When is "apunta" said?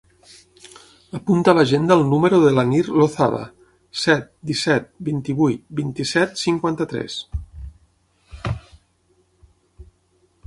1.17-1.49